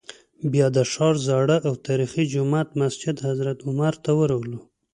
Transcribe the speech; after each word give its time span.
بیا 0.51 0.67
د 0.75 0.79
ښار 0.91 1.15
زاړه 1.27 1.57
او 1.67 1.73
تاریخي 1.87 2.23
جومات 2.33 2.69
مسجد 2.81 3.15
حضرت 3.29 3.57
عمر 3.67 3.93
ته 4.03 4.11
ورغلو. 4.19 4.59